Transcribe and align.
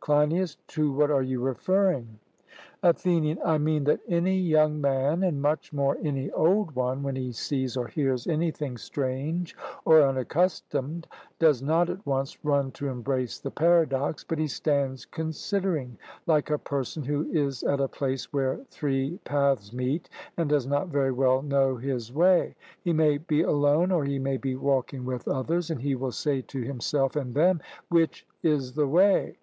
CLEINIAS: 0.00 0.56
To 0.68 0.90
what 0.90 1.10
are 1.10 1.20
you 1.20 1.42
referring? 1.42 2.18
ATHENIAN: 2.82 3.38
I 3.44 3.58
mean 3.58 3.84
that 3.84 4.00
any 4.08 4.38
young 4.38 4.80
man, 4.80 5.22
and 5.22 5.42
much 5.42 5.70
more 5.70 5.98
any 6.00 6.30
old 6.30 6.74
one, 6.74 7.02
when 7.02 7.14
he 7.14 7.30
sees 7.32 7.76
or 7.76 7.88
hears 7.88 8.26
anything 8.26 8.78
strange 8.78 9.54
or 9.84 10.00
unaccustomed, 10.00 11.06
does 11.38 11.60
not 11.62 11.90
at 11.90 12.06
once 12.06 12.42
run 12.42 12.70
to 12.70 12.88
embrace 12.88 13.38
the 13.38 13.50
paradox, 13.50 14.24
but 14.24 14.38
he 14.38 14.46
stands 14.46 15.04
considering, 15.04 15.98
like 16.26 16.48
a 16.48 16.56
person 16.56 17.02
who 17.02 17.28
is 17.30 17.62
at 17.62 17.78
a 17.78 17.86
place 17.86 18.32
where 18.32 18.60
three 18.70 19.18
paths 19.26 19.74
meet, 19.74 20.08
and 20.38 20.48
does 20.48 20.66
not 20.66 20.88
very 20.88 21.12
well 21.12 21.42
know 21.42 21.76
his 21.76 22.10
way 22.14 22.54
he 22.80 22.94
may 22.94 23.18
be 23.18 23.42
alone 23.42 23.90
or 23.92 24.04
he 24.06 24.18
may 24.18 24.38
be 24.38 24.56
walking 24.56 25.04
with 25.04 25.28
others, 25.28 25.68
and 25.68 25.82
he 25.82 25.94
will 25.94 26.10
say 26.12 26.40
to 26.40 26.62
himself 26.62 27.14
and 27.14 27.34
them, 27.34 27.60
'Which 27.90 28.26
is 28.42 28.72
the 28.72 28.88
way?' 28.88 29.30